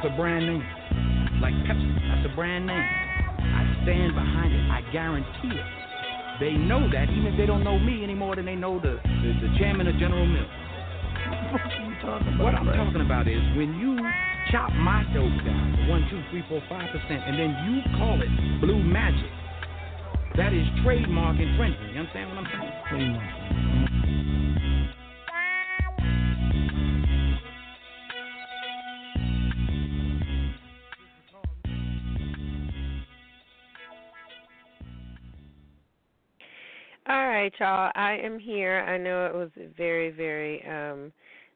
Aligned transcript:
That's 0.00 0.14
a 0.14 0.16
brand 0.16 0.46
name. 0.46 0.64
Like 1.44 1.52
Pepsi, 1.68 1.92
that's 2.08 2.24
a 2.24 2.34
brand 2.34 2.64
name. 2.64 2.80
I 2.80 3.68
stand 3.84 4.16
behind 4.16 4.48
it. 4.48 4.64
I 4.72 4.80
guarantee 4.96 5.52
it. 5.52 5.68
They 6.40 6.56
know 6.56 6.88
that 6.88 7.12
even 7.12 7.28
if 7.28 7.36
they 7.36 7.44
don't 7.44 7.62
know 7.62 7.78
me 7.78 8.02
any 8.02 8.14
more 8.14 8.34
than 8.34 8.46
they 8.46 8.56
know 8.56 8.80
the, 8.80 8.96
the, 8.96 9.30
the 9.44 9.52
chairman 9.60 9.86
of 9.88 10.00
General 10.00 10.24
Mills. 10.24 10.48
What 12.40 12.56
I'm 12.56 12.64
talking 12.72 13.04
about 13.04 13.28
is 13.28 13.44
when 13.60 13.76
you 13.76 14.00
chop 14.48 14.72
my 14.72 15.04
dope 15.12 15.36
down 15.44 15.76
to 15.76 15.92
one, 15.92 16.08
two, 16.08 16.24
three, 16.32 16.48
four, 16.48 16.64
five 16.70 16.88
percent, 16.96 17.20
and 17.20 17.36
then 17.36 17.52
you 17.68 17.84
call 18.00 18.16
it 18.24 18.32
blue 18.64 18.80
magic. 18.80 19.28
That 20.40 20.56
is 20.56 20.64
trademark 20.80 21.36
infringement. 21.36 21.92
You 21.92 22.00
understand 22.00 22.32
what 22.32 22.38
I'm 22.40 22.48
saying? 22.88 23.69
Right, 37.40 37.54
y'all. 37.58 37.90
I 37.94 38.18
am 38.22 38.38
here. 38.38 38.80
I 38.80 38.98
know 38.98 39.24
it 39.24 39.34
was 39.34 39.50
very, 39.76 40.10
very 40.10 40.62
um 40.66 41.12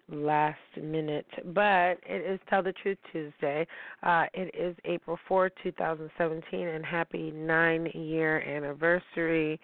last 0.09 0.59
minute, 0.81 1.27
but 1.55 1.99
it 2.07 2.31
is 2.31 2.39
Tell 2.49 2.63
the 2.63 2.73
Truth 2.73 2.99
Tuesday. 3.13 3.67
Uh 4.03 4.25
it 4.33 4.55
is 4.59 4.75
April 4.87 5.19
fourth, 5.29 5.53
two 5.63 5.73
2017 5.73 6.69
and 6.69 6.85
happy 6.85 7.31
9 7.31 7.91
year 7.95 8.41
anniversary 8.41 9.61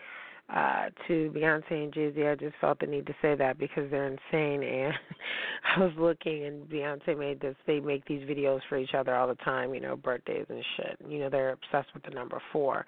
uh 0.54 0.86
to 1.08 1.32
Beyonce 1.34 1.84
and 1.84 1.94
Jay-Z. 1.94 2.26
I 2.26 2.34
just 2.34 2.56
felt 2.60 2.80
the 2.80 2.86
need 2.86 3.06
to 3.06 3.14
say 3.22 3.34
that 3.36 3.58
because 3.58 3.90
they're 3.90 4.06
insane 4.08 4.62
and 4.62 4.92
I 5.76 5.80
was 5.80 5.92
looking 5.96 6.44
and 6.44 6.68
Beyonce 6.68 7.18
made 7.18 7.40
this 7.40 7.56
they 7.66 7.80
make 7.80 8.04
these 8.06 8.28
videos 8.28 8.60
for 8.68 8.76
each 8.76 8.94
other 8.94 9.14
all 9.14 9.28
the 9.28 9.36
time, 9.36 9.72
you 9.72 9.80
know, 9.80 9.96
birthdays 9.96 10.46
and 10.50 10.64
shit. 10.76 10.98
You 11.08 11.20
know, 11.20 11.30
they're 11.30 11.52
obsessed 11.52 11.94
with 11.94 12.02
the 12.02 12.10
number 12.10 12.42
4. 12.52 12.84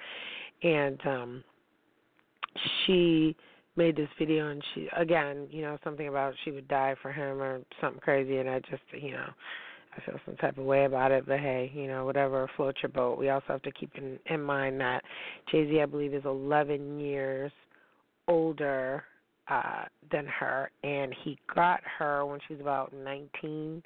And 0.64 1.00
um 1.06 1.44
she 2.86 3.36
made 3.76 3.96
this 3.96 4.08
video 4.18 4.48
and 4.50 4.62
she 4.74 4.88
again, 4.96 5.46
you 5.50 5.62
know, 5.62 5.78
something 5.82 6.08
about 6.08 6.34
she 6.44 6.50
would 6.50 6.68
die 6.68 6.94
for 7.00 7.12
him 7.12 7.40
or 7.40 7.60
something 7.80 8.00
crazy 8.00 8.38
and 8.38 8.48
I 8.48 8.60
just 8.60 8.82
you 8.92 9.12
know, 9.12 9.28
I 9.96 10.00
feel 10.04 10.20
some 10.24 10.36
type 10.36 10.58
of 10.58 10.64
way 10.64 10.84
about 10.84 11.10
it, 11.10 11.26
but 11.26 11.38
hey, 11.38 11.70
you 11.74 11.86
know, 11.86 12.04
whatever 12.04 12.48
floats 12.56 12.78
your 12.82 12.90
boat. 12.90 13.18
We 13.18 13.30
also 13.30 13.46
have 13.48 13.62
to 13.62 13.72
keep 13.72 13.90
in, 13.96 14.18
in 14.26 14.42
mind 14.42 14.80
that 14.80 15.02
Jay 15.50 15.66
Z 15.68 15.80
I 15.80 15.86
believe 15.86 16.14
is 16.14 16.24
eleven 16.24 16.98
years 16.98 17.52
older 18.28 19.04
uh 19.48 19.84
than 20.12 20.26
her 20.26 20.70
and 20.84 21.12
he 21.24 21.36
got 21.52 21.80
her 21.98 22.24
when 22.24 22.38
she 22.46 22.54
was 22.54 22.60
about 22.60 22.92
nineteen. 22.92 23.82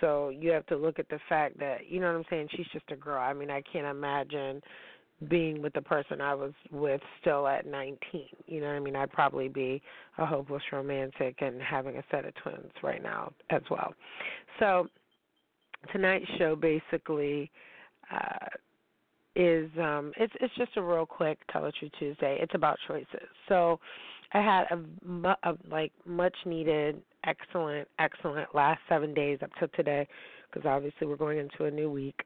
So 0.00 0.30
you 0.30 0.50
have 0.50 0.66
to 0.66 0.76
look 0.76 0.98
at 0.98 1.08
the 1.08 1.18
fact 1.28 1.58
that 1.58 1.88
you 1.88 2.00
know 2.00 2.08
what 2.08 2.18
I'm 2.18 2.24
saying, 2.28 2.48
she's 2.56 2.66
just 2.72 2.90
a 2.90 2.96
girl. 2.96 3.20
I 3.20 3.32
mean 3.32 3.50
I 3.50 3.62
can't 3.72 3.86
imagine 3.86 4.60
being 5.28 5.62
with 5.62 5.72
the 5.72 5.82
person 5.82 6.20
I 6.20 6.34
was 6.34 6.52
with 6.70 7.00
still 7.20 7.46
at 7.46 7.66
19. 7.66 7.98
You 8.46 8.60
know 8.60 8.66
what 8.66 8.76
I 8.76 8.80
mean? 8.80 8.96
I'd 8.96 9.12
probably 9.12 9.48
be 9.48 9.82
a 10.18 10.26
hopeless 10.26 10.62
romantic 10.72 11.36
and 11.40 11.60
having 11.60 11.96
a 11.96 12.02
set 12.10 12.24
of 12.24 12.34
twins 12.42 12.72
right 12.82 13.02
now 13.02 13.32
as 13.50 13.62
well. 13.70 13.94
So 14.58 14.88
tonight's 15.90 16.26
show 16.38 16.54
basically 16.54 17.50
uh 18.12 18.46
is 19.34 19.70
um 19.78 20.12
it's 20.16 20.32
it's 20.40 20.54
just 20.56 20.76
a 20.76 20.82
real 20.82 21.06
quick 21.06 21.38
tell 21.50 21.62
the 21.62 21.72
truth 21.72 21.92
Tuesday. 21.98 22.38
It's 22.40 22.54
about 22.54 22.78
choices. 22.86 23.28
So 23.48 23.80
I 24.34 24.40
had 24.40 24.64
a, 24.70 25.36
a 25.50 25.54
like 25.70 25.92
much 26.04 26.34
needed 26.44 27.00
excellent 27.24 27.88
excellent 27.98 28.54
last 28.54 28.80
7 28.88 29.14
days 29.14 29.38
up 29.42 29.50
to 29.60 29.68
today 29.68 30.06
because 30.50 30.68
obviously 30.68 31.06
we're 31.06 31.16
going 31.16 31.38
into 31.38 31.64
a 31.64 31.70
new 31.70 31.90
week 31.90 32.22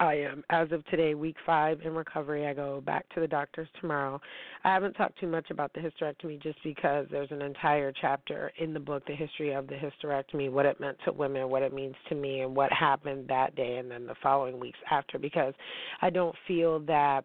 I 0.00 0.14
am. 0.14 0.42
As 0.50 0.72
of 0.72 0.84
today, 0.86 1.14
week 1.14 1.36
five 1.46 1.80
in 1.84 1.94
recovery. 1.94 2.46
I 2.46 2.54
go 2.54 2.80
back 2.80 3.08
to 3.14 3.20
the 3.20 3.28
doctors 3.28 3.68
tomorrow. 3.80 4.20
I 4.64 4.72
haven't 4.72 4.94
talked 4.94 5.18
too 5.20 5.28
much 5.28 5.50
about 5.50 5.72
the 5.72 5.80
hysterectomy 5.80 6.42
just 6.42 6.58
because 6.64 7.06
there's 7.10 7.30
an 7.30 7.42
entire 7.42 7.92
chapter 8.00 8.50
in 8.58 8.74
the 8.74 8.80
book, 8.80 9.04
The 9.06 9.14
History 9.14 9.52
of 9.52 9.66
the 9.68 9.74
Hysterectomy, 9.74 10.50
what 10.50 10.66
it 10.66 10.80
meant 10.80 10.96
to 11.04 11.12
women, 11.12 11.48
what 11.48 11.62
it 11.62 11.72
means 11.72 11.94
to 12.08 12.14
me, 12.14 12.40
and 12.40 12.56
what 12.56 12.72
happened 12.72 13.28
that 13.28 13.54
day 13.54 13.76
and 13.76 13.90
then 13.90 14.06
the 14.06 14.16
following 14.22 14.58
weeks 14.58 14.78
after, 14.90 15.18
because 15.18 15.54
I 16.02 16.10
don't 16.10 16.34
feel 16.48 16.80
that 16.80 17.24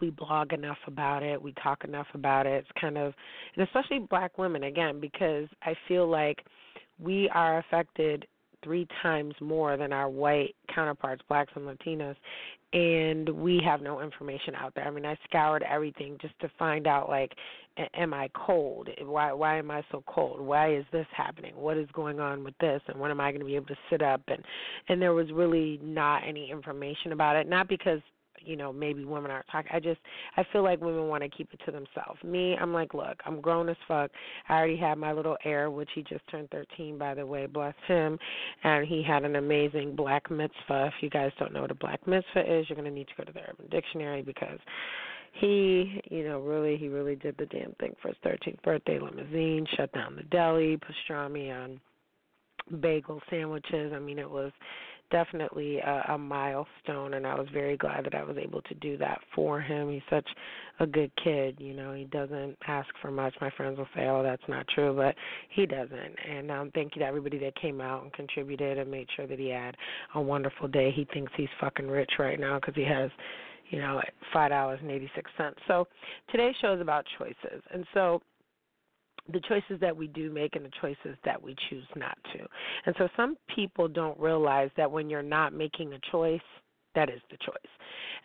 we 0.00 0.10
blog 0.10 0.52
enough 0.52 0.78
about 0.86 1.22
it, 1.22 1.40
we 1.40 1.52
talk 1.62 1.84
enough 1.84 2.08
about 2.14 2.46
it. 2.46 2.64
It's 2.64 2.80
kind 2.80 2.98
of, 2.98 3.14
and 3.56 3.66
especially 3.66 4.00
black 4.10 4.36
women, 4.38 4.64
again, 4.64 5.00
because 5.00 5.48
I 5.62 5.74
feel 5.88 6.08
like 6.08 6.44
we 6.98 7.28
are 7.30 7.58
affected 7.58 8.26
three 8.64 8.88
times 9.02 9.34
more 9.40 9.76
than 9.76 9.92
our 9.92 10.08
white 10.08 10.56
counterparts, 10.74 11.22
blacks 11.28 11.52
and 11.54 11.66
Latinos, 11.66 12.16
and 12.72 13.28
we 13.28 13.60
have 13.64 13.82
no 13.82 14.00
information 14.00 14.54
out 14.56 14.74
there. 14.74 14.84
I 14.84 14.90
mean, 14.90 15.06
I 15.06 15.16
scoured 15.28 15.62
everything 15.62 16.16
just 16.20 16.38
to 16.40 16.50
find 16.58 16.86
out 16.86 17.08
like 17.08 17.32
am 17.94 18.14
I 18.14 18.28
cold? 18.34 18.88
Why 19.02 19.32
why 19.32 19.58
am 19.58 19.70
I 19.70 19.82
so 19.90 20.02
cold? 20.06 20.40
Why 20.40 20.74
is 20.74 20.84
this 20.92 21.06
happening? 21.16 21.54
What 21.56 21.76
is 21.76 21.88
going 21.92 22.20
on 22.20 22.44
with 22.44 22.56
this? 22.58 22.80
And 22.88 22.98
when 22.98 23.10
am 23.10 23.20
I 23.20 23.30
going 23.30 23.40
to 23.40 23.46
be 23.46 23.56
able 23.56 23.66
to 23.66 23.76
sit 23.90 24.02
up 24.02 24.22
and 24.28 24.42
and 24.88 25.00
there 25.00 25.12
was 25.12 25.30
really 25.32 25.78
not 25.82 26.22
any 26.26 26.50
information 26.50 27.12
about 27.12 27.36
it. 27.36 27.48
Not 27.48 27.68
because 27.68 28.00
you 28.44 28.56
know 28.56 28.72
maybe 28.72 29.04
women 29.04 29.30
aren't 29.30 29.46
talking 29.50 29.70
i 29.72 29.80
just 29.80 30.00
i 30.36 30.44
feel 30.52 30.62
like 30.62 30.80
women 30.80 31.08
want 31.08 31.22
to 31.22 31.28
keep 31.28 31.52
it 31.52 31.60
to 31.64 31.70
themselves 31.70 32.22
me 32.24 32.56
i'm 32.60 32.72
like 32.72 32.94
look 32.94 33.18
i'm 33.26 33.40
grown 33.40 33.68
as 33.68 33.76
fuck 33.86 34.10
i 34.48 34.54
already 34.54 34.76
have 34.76 34.98
my 34.98 35.12
little 35.12 35.36
heir 35.44 35.70
which 35.70 35.90
he 35.94 36.02
just 36.02 36.26
turned 36.30 36.48
thirteen 36.50 36.98
by 36.98 37.14
the 37.14 37.24
way 37.24 37.46
bless 37.46 37.74
him 37.86 38.18
and 38.62 38.86
he 38.86 39.02
had 39.02 39.24
an 39.24 39.36
amazing 39.36 39.94
black 39.94 40.30
mitzvah 40.30 40.86
if 40.86 40.94
you 41.00 41.10
guys 41.10 41.30
don't 41.38 41.52
know 41.52 41.62
what 41.62 41.70
a 41.70 41.74
black 41.74 42.06
mitzvah 42.06 42.40
is 42.40 42.68
you're 42.68 42.76
to 42.82 42.90
need 42.90 43.08
to 43.08 43.14
go 43.16 43.24
to 43.24 43.32
the 43.32 43.40
urban 43.40 43.66
dictionary 43.70 44.22
because 44.22 44.58
he, 45.40 46.00
you 46.10 46.24
know, 46.24 46.38
really, 46.38 46.76
he 46.76 46.88
really 46.88 47.16
did 47.16 47.36
the 47.38 47.46
damn 47.46 47.72
thing 47.80 47.94
for 48.00 48.08
his 48.08 48.16
13th 48.24 48.62
birthday. 48.62 49.00
Limousine, 49.00 49.66
shut 49.76 49.92
down 49.92 50.14
the 50.14 50.22
deli, 50.24 50.78
pastrami 50.78 51.52
on 51.52 51.80
bagel 52.80 53.20
sandwiches. 53.30 53.92
I 53.94 53.98
mean, 53.98 54.18
it 54.18 54.30
was 54.30 54.52
definitely 55.10 55.78
a, 55.78 56.04
a 56.08 56.18
milestone, 56.18 57.14
and 57.14 57.26
I 57.26 57.34
was 57.34 57.46
very 57.52 57.76
glad 57.76 58.04
that 58.04 58.14
I 58.14 58.22
was 58.22 58.36
able 58.36 58.62
to 58.62 58.74
do 58.74 58.96
that 58.98 59.20
for 59.34 59.60
him. 59.60 59.90
He's 59.90 60.02
such 60.10 60.28
a 60.80 60.86
good 60.86 61.10
kid, 61.22 61.56
you 61.58 61.74
know. 61.74 61.92
He 61.92 62.04
doesn't 62.04 62.56
ask 62.66 62.88
for 63.00 63.10
much. 63.10 63.34
My 63.40 63.50
friends 63.50 63.78
will 63.78 63.88
say, 63.94 64.06
"Oh, 64.06 64.22
that's 64.22 64.42
not 64.48 64.66
true," 64.68 64.94
but 64.94 65.14
he 65.50 65.66
doesn't. 65.66 66.16
And 66.28 66.50
um, 66.50 66.70
thank 66.74 66.96
you 66.96 67.00
to 67.00 67.06
everybody 67.06 67.38
that 67.38 67.54
came 67.60 67.80
out 67.80 68.02
and 68.02 68.12
contributed 68.12 68.78
and 68.78 68.90
made 68.90 69.08
sure 69.16 69.26
that 69.26 69.38
he 69.38 69.48
had 69.48 69.76
a 70.14 70.20
wonderful 70.20 70.68
day. 70.68 70.90
He 70.90 71.06
thinks 71.12 71.32
he's 71.36 71.48
fucking 71.60 71.88
rich 71.88 72.12
right 72.18 72.38
now 72.38 72.58
because 72.58 72.74
he 72.74 72.84
has 72.84 73.10
you 73.70 73.78
know, 73.78 74.00
five 74.32 74.50
dollars 74.50 74.78
and 74.82 74.90
eighty 74.90 75.10
six 75.14 75.30
cents. 75.36 75.56
So 75.66 75.88
today's 76.30 76.54
show 76.60 76.74
is 76.74 76.80
about 76.80 77.04
choices. 77.18 77.62
And 77.72 77.86
so 77.94 78.20
the 79.32 79.40
choices 79.40 79.80
that 79.80 79.96
we 79.96 80.06
do 80.08 80.30
make 80.30 80.54
and 80.54 80.64
the 80.64 80.70
choices 80.80 81.16
that 81.24 81.42
we 81.42 81.56
choose 81.70 81.86
not 81.96 82.18
to. 82.34 82.46
And 82.86 82.94
so 82.98 83.08
some 83.16 83.36
people 83.54 83.88
don't 83.88 84.18
realize 84.20 84.70
that 84.76 84.90
when 84.90 85.08
you're 85.08 85.22
not 85.22 85.52
making 85.52 85.94
a 85.94 85.98
choice, 86.12 86.40
that 86.94 87.08
is 87.08 87.20
the 87.30 87.38
choice. 87.38 87.72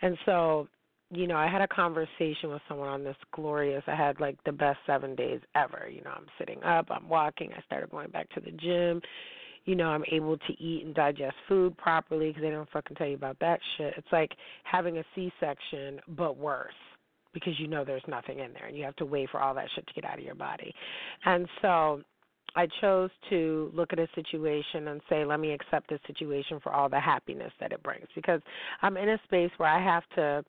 And 0.01 0.17
so, 0.25 0.67
you 1.11 1.25
know, 1.25 1.37
I 1.37 1.47
had 1.47 1.61
a 1.61 1.67
conversation 1.67 2.49
with 2.49 2.61
someone 2.67 2.89
on 2.89 3.03
this 3.03 3.15
glorious 3.33 3.83
I 3.87 3.95
had 3.95 4.19
like 4.19 4.37
the 4.45 4.51
best 4.51 4.79
7 4.85 5.15
days 5.15 5.39
ever. 5.55 5.89
You 5.89 6.03
know, 6.03 6.11
I'm 6.11 6.27
sitting 6.37 6.61
up, 6.63 6.87
I'm 6.91 7.07
walking, 7.07 7.51
I 7.57 7.61
started 7.61 7.89
going 7.89 8.09
back 8.11 8.29
to 8.31 8.41
the 8.41 8.51
gym. 8.51 9.01
You 9.65 9.75
know, 9.75 9.87
I'm 9.87 10.03
able 10.11 10.37
to 10.37 10.53
eat 10.61 10.85
and 10.85 10.95
digest 10.95 11.35
food 11.47 11.77
properly 11.77 12.29
because 12.29 12.43
they 12.43 12.49
don't 12.49 12.69
fucking 12.71 12.95
tell 12.95 13.07
you 13.07 13.15
about 13.15 13.39
that 13.39 13.59
shit. 13.77 13.93
It's 13.97 14.07
like 14.11 14.31
having 14.63 14.97
a 14.97 15.03
C-section 15.15 15.99
but 16.09 16.37
worse 16.37 16.73
because 17.33 17.59
you 17.59 17.67
know 17.67 17.83
there's 17.85 18.03
nothing 18.07 18.39
in 18.39 18.53
there 18.53 18.65
and 18.65 18.77
you 18.77 18.83
have 18.83 18.95
to 18.97 19.05
wait 19.05 19.29
for 19.29 19.39
all 19.39 19.53
that 19.53 19.67
shit 19.75 19.85
to 19.87 19.93
get 19.93 20.05
out 20.05 20.17
of 20.17 20.25
your 20.25 20.35
body. 20.35 20.73
And 21.25 21.47
so 21.61 22.01
I 22.55 22.67
chose 22.81 23.09
to 23.29 23.71
look 23.73 23.93
at 23.93 23.99
a 23.99 24.07
situation 24.15 24.87
and 24.87 25.01
say, 25.09 25.23
let 25.23 25.39
me 25.39 25.51
accept 25.51 25.89
this 25.89 25.99
situation 26.07 26.59
for 26.61 26.73
all 26.73 26.89
the 26.89 26.99
happiness 26.99 27.51
that 27.59 27.71
it 27.71 27.83
brings 27.83 28.07
because 28.15 28.41
I'm 28.81 28.97
in 28.97 29.09
a 29.09 29.19
space 29.25 29.51
where 29.57 29.69
I 29.69 29.83
have 29.83 30.03
to 30.15 30.43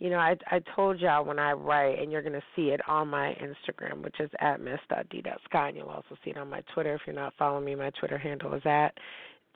you 0.00 0.08
know, 0.08 0.16
I 0.16 0.34
I 0.50 0.60
told 0.74 0.98
y'all 0.98 1.26
when 1.26 1.38
I 1.38 1.52
write, 1.52 1.98
and 1.98 2.10
you're 2.10 2.22
gonna 2.22 2.42
see 2.56 2.70
it 2.70 2.80
on 2.88 3.08
my 3.08 3.34
Instagram, 3.34 4.02
which 4.02 4.18
is 4.18 4.30
at 4.40 4.58
miss.d.sky, 4.58 5.68
and 5.68 5.76
you'll 5.76 5.90
also 5.90 6.16
see 6.24 6.30
it 6.30 6.38
on 6.38 6.48
my 6.48 6.62
Twitter. 6.72 6.94
If 6.94 7.02
you're 7.06 7.14
not 7.14 7.34
following 7.38 7.66
me, 7.66 7.74
my 7.74 7.90
Twitter 7.90 8.16
handle 8.16 8.54
is 8.54 8.62
at 8.64 8.94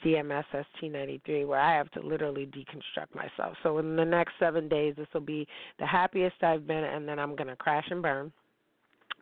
DMSST93, 0.04 1.46
where 1.46 1.60
I 1.60 1.76
have 1.76 1.90
to 1.92 2.00
literally 2.00 2.46
deconstruct 2.46 3.14
myself. 3.14 3.56
So 3.62 3.78
in 3.78 3.96
the 3.96 4.04
next 4.04 4.32
seven 4.38 4.68
days, 4.68 4.94
this 4.96 5.08
will 5.14 5.20
be 5.20 5.46
the 5.78 5.86
happiest 5.86 6.42
I've 6.42 6.66
been, 6.66 6.84
and 6.84 7.08
then 7.08 7.18
I'm 7.18 7.34
gonna 7.34 7.56
crash 7.56 7.86
and 7.90 8.02
burn 8.02 8.32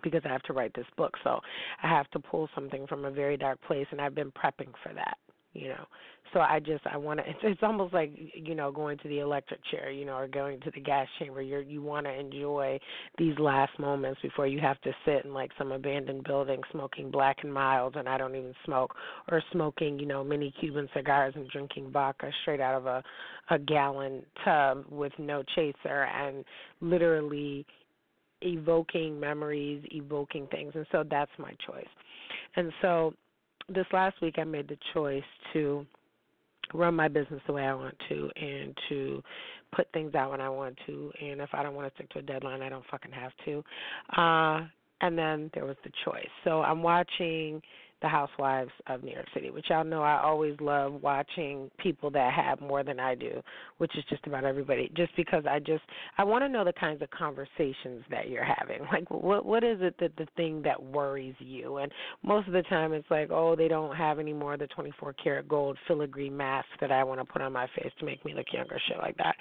because 0.02 0.22
I 0.24 0.28
have 0.28 0.42
to 0.42 0.52
write 0.52 0.74
this 0.74 0.86
book. 0.96 1.14
So 1.22 1.40
I 1.82 1.88
have 1.88 2.10
to 2.10 2.18
pull 2.18 2.48
something 2.54 2.86
from 2.86 3.04
a 3.04 3.10
very 3.10 3.36
dark 3.36 3.60
place, 3.62 3.86
and 3.90 4.00
I've 4.00 4.14
been 4.14 4.32
prepping 4.32 4.72
for 4.82 4.92
that 4.94 5.16
you 5.52 5.68
know. 5.68 5.84
So 6.32 6.40
i 6.40 6.60
just 6.60 6.86
i 6.86 6.96
want 6.96 7.20
to 7.20 7.24
it's, 7.28 7.38
it's 7.42 7.62
almost 7.62 7.92
like 7.92 8.12
you 8.34 8.54
know 8.54 8.72
going 8.72 8.96
to 8.98 9.08
the 9.08 9.18
electric 9.18 9.60
chair 9.70 9.90
you 9.90 10.06
know 10.06 10.14
or 10.14 10.26
going 10.26 10.60
to 10.60 10.70
the 10.70 10.80
gas 10.80 11.06
chamber. 11.18 11.42
You're 11.42 11.60
you 11.60 11.82
want 11.82 12.06
to 12.06 12.12
enjoy 12.12 12.78
these 13.18 13.38
last 13.38 13.78
moments 13.78 14.20
before 14.22 14.46
you 14.46 14.60
have 14.60 14.80
to 14.82 14.92
sit 15.04 15.24
in 15.24 15.34
like 15.34 15.50
some 15.58 15.72
abandoned 15.72 16.24
building 16.24 16.60
smoking 16.70 17.10
black 17.10 17.38
and 17.42 17.52
milds 17.52 17.96
and 17.98 18.08
i 18.08 18.16
don't 18.16 18.34
even 18.34 18.54
smoke 18.64 18.94
or 19.30 19.42
smoking 19.52 19.98
you 19.98 20.06
know 20.06 20.24
mini 20.24 20.54
cuban 20.58 20.88
cigars 20.94 21.34
and 21.36 21.48
drinking 21.50 21.90
vodka 21.90 22.30
straight 22.42 22.60
out 22.60 22.76
of 22.76 22.86
a 22.86 23.02
a 23.50 23.58
gallon 23.58 24.22
tub 24.44 24.84
with 24.88 25.12
no 25.18 25.42
chaser 25.54 26.04
and 26.04 26.44
literally 26.80 27.66
evoking 28.42 29.18
memories 29.18 29.82
evoking 29.90 30.46
things. 30.48 30.72
And 30.74 30.86
so 30.92 31.04
that's 31.08 31.30
my 31.38 31.52
choice. 31.66 31.86
And 32.56 32.72
so 32.80 33.14
this 33.68 33.86
last 33.92 34.20
week 34.20 34.36
I 34.38 34.44
made 34.44 34.68
the 34.68 34.78
choice 34.94 35.22
to 35.52 35.86
run 36.74 36.94
my 36.94 37.08
business 37.08 37.40
the 37.46 37.52
way 37.52 37.64
I 37.64 37.74
want 37.74 37.96
to 38.08 38.30
and 38.36 38.76
to 38.88 39.22
put 39.74 39.88
things 39.92 40.14
out 40.14 40.30
when 40.30 40.40
I 40.40 40.48
want 40.48 40.78
to 40.86 41.12
and 41.20 41.40
if 41.40 41.50
I 41.52 41.62
don't 41.62 41.74
want 41.74 41.88
to 41.88 41.94
stick 41.94 42.10
to 42.10 42.20
a 42.20 42.22
deadline 42.22 42.62
I 42.62 42.68
don't 42.68 42.84
fucking 42.90 43.12
have 43.12 43.32
to. 43.44 43.64
Uh 44.16 44.66
and 45.02 45.18
then 45.18 45.50
there 45.52 45.66
was 45.66 45.76
the 45.84 45.90
choice. 46.04 46.30
So 46.44 46.62
I'm 46.62 46.82
watching 46.82 47.60
the 48.02 48.08
Housewives 48.08 48.70
of 48.88 49.02
New 49.02 49.12
York 49.12 49.26
City, 49.32 49.50
which 49.50 49.66
y'all 49.70 49.84
know 49.84 50.02
I 50.02 50.20
always 50.20 50.54
love 50.60 51.00
watching 51.02 51.70
people 51.78 52.10
that 52.10 52.32
have 52.34 52.60
more 52.60 52.82
than 52.82 53.00
I 53.00 53.14
do, 53.14 53.40
which 53.78 53.96
is 53.96 54.04
just 54.10 54.26
about 54.26 54.44
everybody. 54.44 54.90
Just 54.96 55.14
because 55.16 55.44
I 55.48 55.58
just 55.58 55.82
I 56.18 56.24
want 56.24 56.42
to 56.44 56.48
know 56.48 56.64
the 56.64 56.72
kinds 56.72 57.00
of 57.02 57.10
conversations 57.10 58.04
that 58.10 58.28
you're 58.28 58.44
having. 58.44 58.80
Like 58.92 59.10
what 59.10 59.46
what 59.46 59.64
is 59.64 59.78
it 59.80 59.94
that 60.00 60.14
the 60.16 60.26
thing 60.36 60.60
that 60.62 60.82
worries 60.82 61.34
you? 61.38 61.78
And 61.78 61.90
most 62.22 62.46
of 62.46 62.52
the 62.52 62.62
time 62.64 62.92
it's 62.92 63.10
like, 63.10 63.30
oh, 63.30 63.56
they 63.56 63.66
don't 63.68 63.96
have 63.96 64.18
any 64.18 64.34
more 64.34 64.52
of 64.52 64.60
the 64.60 64.66
24 64.66 65.14
karat 65.14 65.48
gold 65.48 65.78
filigree 65.88 66.28
mask 66.28 66.66
that 66.80 66.92
I 66.92 67.02
want 67.04 67.20
to 67.20 67.24
put 67.24 67.40
on 67.40 67.54
my 67.54 67.66
face 67.74 67.90
to 68.00 68.04
make 68.04 68.22
me 68.24 68.34
look 68.34 68.46
younger, 68.52 68.78
shit 68.86 68.98
like 68.98 69.16
that. 69.16 69.34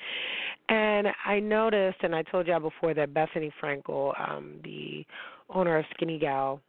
And 0.70 1.08
I 1.26 1.40
noticed, 1.40 1.98
and 2.02 2.16
I 2.16 2.24
told 2.24 2.48
y'all 2.48 2.62
before 2.62 2.94
that 2.94 3.14
Bethenny 3.14 3.52
Frankel, 3.62 4.14
um, 4.20 4.60
the 4.64 5.06
owner 5.50 5.78
of 5.78 5.86
Skinny 5.96 6.18
Gal 6.18 6.62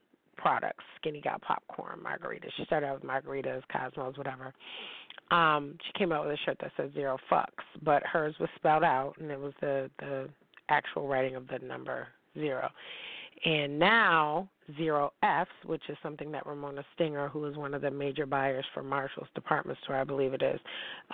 products, 0.43 0.85
Skinny 0.97 1.21
Gal 1.21 1.39
popcorn, 1.41 2.01
margaritas. 2.05 2.51
She 2.57 2.65
started 2.65 2.87
out 2.87 3.01
with 3.01 3.09
margaritas, 3.09 3.63
Cosmos, 3.73 4.19
whatever. 4.19 4.53
Um, 5.31 5.79
she 5.87 5.99
came 5.99 6.13
out 6.13 6.27
with 6.27 6.35
a 6.35 6.39
shirt 6.45 6.59
that 6.61 6.73
said 6.77 6.93
zero 6.93 7.17
fucks, 7.31 7.47
but 7.83 8.03
hers 8.05 8.35
was 8.41 8.49
spelled 8.57 8.83
out 8.83 9.15
and 9.21 9.31
it 9.31 9.39
was 9.39 9.53
the 9.61 9.89
the 9.99 10.29
actual 10.69 11.07
writing 11.07 11.37
of 11.37 11.47
the 11.49 11.59
number 11.61 12.09
zero. 12.39 12.69
And 13.45 13.79
now 13.79 14.49
zero 14.77 15.13
Fs, 15.23 15.51
which 15.65 15.83
is 15.89 15.97
something 16.03 16.31
that 16.33 16.47
Ramona 16.47 16.85
Singer, 16.99 17.29
who 17.29 17.47
is 17.47 17.57
one 17.57 17.75
of 17.75 17.83
the 17.83 17.91
major 17.91 18.27
buyers 18.27 18.65
for 18.75 18.83
Marshall's 18.83 19.29
department 19.35 19.79
store, 19.83 19.97
I 19.97 20.05
believe 20.05 20.35
it 20.35 20.43
is, 20.43 20.61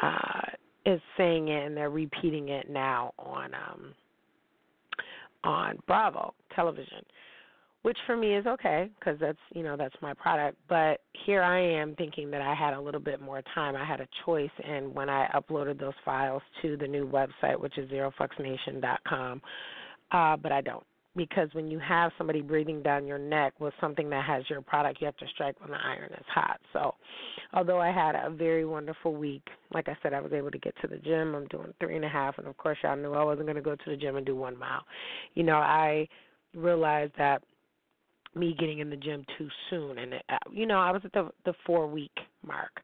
uh, 0.03 0.41
is 0.85 1.01
saying 1.17 1.49
it 1.49 1.67
and 1.67 1.77
they're 1.77 1.91
repeating 1.91 2.49
it 2.49 2.71
now 2.71 3.13
on 3.19 3.53
um 3.55 3.95
on 5.45 5.79
Bravo 5.87 6.35
television 6.55 7.05
which 7.83 7.99
for 8.07 8.17
me 8.17 8.35
is 8.35 8.47
okay 8.47 8.91
because 8.99 9.19
that's 9.21 9.39
you 9.55 9.63
know 9.63 9.77
that's 9.77 9.95
my 10.03 10.15
product. 10.15 10.57
But 10.69 11.01
here 11.27 11.43
i 11.43 11.61
am 11.61 11.95
thinking 11.97 12.31
that 12.31 12.41
i 12.41 12.55
had 12.55 12.75
a 12.75 12.81
little 12.81 13.01
bit 13.01 13.21
more 13.21 13.43
time. 13.55 13.77
I 13.77 13.85
had 13.85 14.01
a 14.01 14.09
choice 14.25 14.51
and 14.65 14.95
when 14.95 15.09
i 15.09 15.29
uploaded 15.35 15.79
those 15.79 15.95
files 16.05 16.43
to 16.63 16.77
the 16.77 16.87
new 16.87 17.07
website 17.09 17.59
which 17.59 17.79
is 17.79 17.91
zerofucksnation.com 17.91 19.43
uh 20.13 20.37
but 20.37 20.53
i 20.53 20.61
don't. 20.61 20.85
Because 21.17 21.49
when 21.53 21.69
you 21.69 21.81
have 21.81 22.13
somebody 22.17 22.43
breathing 22.43 22.81
down 22.81 23.05
your 23.05 23.19
neck 23.19 23.55
with 23.59 23.75
something 23.81 24.09
that 24.11 24.25
has 24.25 24.45
your 24.49 24.61
product 24.61 25.01
you 25.01 25.07
have 25.07 25.17
to 25.17 25.27
strike 25.35 25.61
when 25.61 25.71
the 25.71 25.77
iron 25.85 26.13
is 26.13 26.27
hot. 26.29 26.61
So 26.73 26.95
although 27.55 27.81
i 27.81 27.91
had 27.91 28.15
a 28.15 28.31
very 28.31 28.65
wonderful 28.65 29.15
week 29.15 29.47
like 29.73 29.89
i 29.89 29.97
said 30.03 30.13
i 30.13 30.21
was 30.21 30.33
able 30.33 30.51
to 30.51 30.59
get 30.59 30.75
to 30.83 30.89
the 30.89 30.99
gym. 30.99 31.35
I'm 31.35 31.47
doing 31.47 31.73
three 31.81 31.97
and 31.97 32.05
a 32.05 32.09
half 32.09 32.39
and 32.39 32.47
of 32.47 32.57
course 32.57 32.79
y'all 32.83 32.97
knew 32.97 33.15
i 33.15 33.23
wasn't 33.23 33.47
going 33.47 33.57
to 33.57 33.63
go 33.63 33.77
to 33.77 33.91
the 33.91 33.97
gym 33.97 34.17
and 34.17 34.27
do 34.27 34.37
one 34.37 34.59
mile. 34.59 34.83
You 35.35 35.45
know 35.45 35.57
i 35.57 36.09
realized 36.55 37.13
that 37.19 37.43
me 38.39 38.55
getting 38.59 38.79
in 38.79 38.91
the 38.91 38.97
gym 38.97 39.25
too 39.37 39.49
soon. 39.71 39.99
And 39.99 40.15
it, 40.15 40.23
uh, 40.29 40.37
you 40.53 40.67
know 40.67 40.79
i 40.79 40.91
was 40.91 41.03
at 41.05 41.13
the 41.13 41.31
the 41.45 41.55
four 41.67 41.87
week 41.87 42.17
mark. 42.47 42.81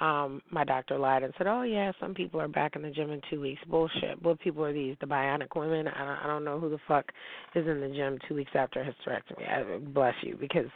Um 0.00 0.42
my 0.50 0.64
doctor 0.64 0.98
lied 0.98 1.22
and 1.22 1.32
said 1.38 1.46
oh 1.46 1.62
yeah 1.62 1.92
some 2.00 2.14
people 2.14 2.40
are 2.40 2.48
back 2.48 2.76
in 2.76 2.82
the 2.82 2.90
gym 2.90 3.10
in 3.10 3.20
two 3.30 3.40
weeks. 3.40 3.60
Bullshit. 3.68 4.20
What 4.22 4.40
people 4.40 4.64
are 4.64 4.72
these 4.72 4.96
the 5.00 5.06
bionic 5.06 5.54
women? 5.56 5.88
I 5.88 6.04
don't 6.04 6.18
i 6.24 6.26
don't 6.26 6.44
know 6.44 6.58
who 6.58 6.70
the 6.70 6.80
fuck 6.88 7.06
is 7.54 7.66
in 7.66 7.80
the 7.80 7.88
gym 7.88 8.18
two 8.28 8.34
weeks 8.34 8.52
after 8.54 8.84
hysterectomy. 8.84 9.48
I 9.48 9.78
bless 9.78 10.14
you 10.22 10.36
because 10.40 10.70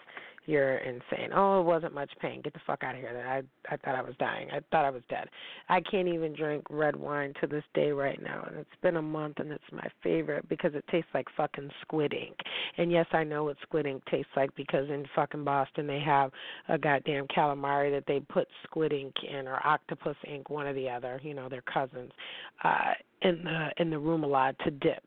you're 0.48 0.78
insane. 0.78 1.28
Oh, 1.34 1.60
it 1.60 1.64
wasn't 1.64 1.92
much 1.92 2.10
pain. 2.22 2.40
Get 2.40 2.54
the 2.54 2.60
fuck 2.66 2.82
out 2.82 2.94
of 2.94 3.02
here. 3.02 3.22
I 3.28 3.42
I 3.70 3.76
thought 3.76 3.94
I 3.94 4.00
was 4.00 4.14
dying. 4.18 4.48
I 4.50 4.60
thought 4.70 4.86
I 4.86 4.90
was 4.90 5.02
dead. 5.10 5.28
I 5.68 5.82
can't 5.82 6.08
even 6.08 6.34
drink 6.34 6.64
red 6.70 6.96
wine 6.96 7.34
to 7.42 7.46
this 7.46 7.64
day 7.74 7.90
right 7.90 8.18
now, 8.22 8.44
and 8.48 8.56
it's 8.56 8.70
been 8.80 8.96
a 8.96 9.02
month, 9.02 9.40
and 9.40 9.52
it's 9.52 9.62
my 9.70 9.86
favorite 10.02 10.48
because 10.48 10.74
it 10.74 10.86
tastes 10.90 11.10
like 11.12 11.26
fucking 11.36 11.68
squid 11.82 12.14
ink. 12.14 12.34
And 12.78 12.90
yes, 12.90 13.04
I 13.12 13.24
know 13.24 13.44
what 13.44 13.58
squid 13.60 13.84
ink 13.84 14.02
tastes 14.10 14.32
like 14.36 14.54
because 14.56 14.88
in 14.88 15.04
fucking 15.14 15.44
Boston 15.44 15.86
they 15.86 16.00
have 16.00 16.30
a 16.70 16.78
goddamn 16.78 17.26
calamari 17.26 17.90
that 17.90 18.04
they 18.08 18.20
put 18.20 18.48
squid 18.64 18.94
ink 18.94 19.12
in 19.30 19.46
or 19.46 19.60
octopus 19.66 20.16
ink, 20.26 20.48
one 20.48 20.66
or 20.66 20.72
the 20.72 20.88
other. 20.88 21.20
You 21.22 21.34
know, 21.34 21.50
they're 21.50 21.60
cousins. 21.62 22.10
Uh, 22.64 22.94
in 23.20 23.44
the 23.44 23.68
in 23.82 23.90
the 23.90 23.98
room 23.98 24.24
a 24.24 24.26
lot 24.26 24.54
to 24.64 24.70
dip. 24.70 25.04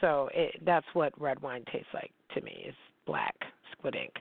So 0.00 0.30
it, 0.32 0.64
that's 0.64 0.86
what 0.94 1.12
red 1.20 1.42
wine 1.42 1.64
tastes 1.70 1.88
like 1.92 2.12
to 2.34 2.40
me. 2.40 2.64
Is 2.66 2.74
black 3.06 3.34
squid 3.72 3.96
ink. 3.96 4.12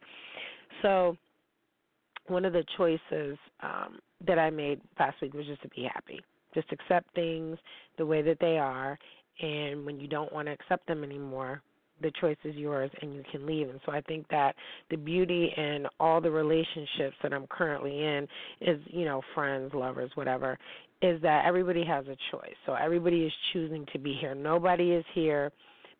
So 0.81 1.18
one 2.27 2.45
of 2.45 2.53
the 2.53 2.63
choices 2.77 3.38
um, 3.62 4.00
that 4.25 4.39
I 4.39 4.50
made 4.50 4.81
past 4.95 5.21
week 5.21 5.33
was 5.33 5.45
just 5.45 5.62
to 5.62 5.69
be 5.69 5.88
happy, 5.91 6.19
just 6.53 6.68
accept 6.71 7.13
things 7.15 7.57
the 7.97 8.06
way 8.06 8.21
that 8.21 8.38
they 8.39 8.57
are, 8.57 8.97
and 9.39 9.85
when 9.85 10.00
you 10.00 10.07
don't 10.07 10.31
want 10.33 10.47
to 10.47 10.51
accept 10.51 10.88
them 10.88 11.03
anymore, 11.03 11.62
the 12.01 12.12
choice 12.21 12.38
is 12.44 12.56
yours 12.56 12.91
and 13.01 13.13
you 13.13 13.24
can 13.31 13.45
leave. 13.45 13.69
And 13.69 13.80
so 13.85 13.92
I 13.92 14.01
think 14.01 14.28
that 14.30 14.56
the 14.90 14.97
beauty 14.97 15.51
in 15.57 15.85
all 15.99 16.21
the 16.21 16.30
relationships 16.30 17.16
that 17.23 17.33
I'm 17.33 17.47
currently 17.47 18.04
in 18.04 18.28
is, 18.61 18.80
you 18.87 19.06
know, 19.06 19.21
friends, 19.33 19.73
lovers, 19.73 20.11
whatever, 20.16 20.57
is 21.01 21.21
that 21.21 21.45
everybody 21.45 21.83
has 21.85 22.06
a 22.06 22.18
choice. 22.31 22.56
So 22.66 22.73
everybody 22.73 23.23
is 23.23 23.33
choosing 23.54 23.85
to 23.94 23.99
be 23.99 24.16
here. 24.19 24.35
Nobody 24.35 24.92
is 24.92 25.06
here 25.13 25.51